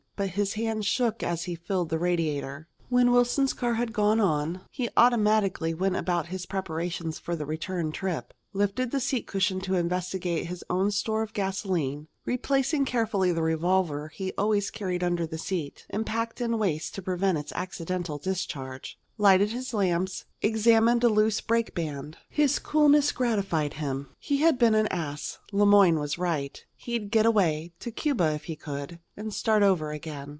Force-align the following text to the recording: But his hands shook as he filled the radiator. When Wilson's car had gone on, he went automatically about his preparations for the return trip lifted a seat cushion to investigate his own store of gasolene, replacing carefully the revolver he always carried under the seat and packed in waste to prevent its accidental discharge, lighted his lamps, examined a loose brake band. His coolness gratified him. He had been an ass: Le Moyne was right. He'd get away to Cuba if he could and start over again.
But 0.17 0.29
his 0.29 0.53
hands 0.53 0.85
shook 0.85 1.23
as 1.23 1.45
he 1.45 1.55
filled 1.55 1.89
the 1.89 1.97
radiator. 1.97 2.67
When 2.89 3.11
Wilson's 3.11 3.53
car 3.53 3.73
had 3.73 3.91
gone 3.91 4.19
on, 4.19 4.61
he 4.69 4.83
went 4.83 4.93
automatically 4.95 5.71
about 5.71 6.27
his 6.27 6.45
preparations 6.45 7.17
for 7.17 7.35
the 7.35 7.47
return 7.47 7.91
trip 7.91 8.31
lifted 8.53 8.93
a 8.93 8.99
seat 8.99 9.25
cushion 9.25 9.59
to 9.61 9.73
investigate 9.73 10.45
his 10.45 10.63
own 10.69 10.91
store 10.91 11.23
of 11.23 11.33
gasolene, 11.33 12.05
replacing 12.23 12.85
carefully 12.85 13.31
the 13.33 13.41
revolver 13.41 14.09
he 14.09 14.31
always 14.37 14.69
carried 14.69 15.03
under 15.03 15.25
the 15.25 15.39
seat 15.39 15.87
and 15.89 16.05
packed 16.05 16.39
in 16.39 16.59
waste 16.59 16.93
to 16.93 17.01
prevent 17.01 17.39
its 17.39 17.53
accidental 17.53 18.19
discharge, 18.19 18.99
lighted 19.17 19.49
his 19.51 19.73
lamps, 19.73 20.25
examined 20.41 21.03
a 21.03 21.07
loose 21.09 21.39
brake 21.41 21.75
band. 21.75 22.17
His 22.29 22.57
coolness 22.59 23.11
gratified 23.11 23.75
him. 23.75 24.09
He 24.19 24.37
had 24.37 24.57
been 24.57 24.73
an 24.73 24.87
ass: 24.87 25.37
Le 25.51 25.65
Moyne 25.65 25.99
was 25.99 26.17
right. 26.17 26.63
He'd 26.75 27.11
get 27.11 27.27
away 27.27 27.71
to 27.79 27.91
Cuba 27.91 28.31
if 28.33 28.45
he 28.45 28.55
could 28.55 28.99
and 29.15 29.31
start 29.33 29.61
over 29.61 29.91
again. 29.91 30.29